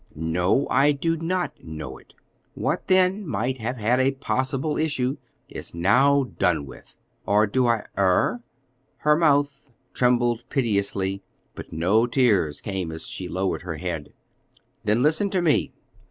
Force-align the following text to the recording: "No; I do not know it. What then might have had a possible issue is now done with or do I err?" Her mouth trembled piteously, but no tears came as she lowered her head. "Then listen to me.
"No; 0.15 0.67
I 0.71 0.93
do 0.93 1.15
not 1.15 1.63
know 1.63 1.99
it. 1.99 2.15
What 2.55 2.87
then 2.87 3.23
might 3.27 3.59
have 3.59 3.77
had 3.77 3.99
a 3.99 4.09
possible 4.09 4.75
issue 4.75 5.17
is 5.47 5.75
now 5.75 6.23
done 6.39 6.65
with 6.65 6.95
or 7.27 7.45
do 7.45 7.67
I 7.67 7.85
err?" 7.95 8.41
Her 8.97 9.15
mouth 9.15 9.69
trembled 9.93 10.43
piteously, 10.49 11.21
but 11.53 11.71
no 11.71 12.07
tears 12.07 12.61
came 12.61 12.91
as 12.91 13.05
she 13.05 13.27
lowered 13.27 13.61
her 13.61 13.77
head. 13.77 14.11
"Then 14.83 15.03
listen 15.03 15.29
to 15.29 15.39
me. 15.43 15.71